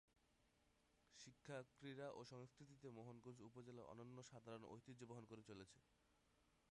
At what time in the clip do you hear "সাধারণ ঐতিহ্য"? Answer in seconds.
4.23-5.01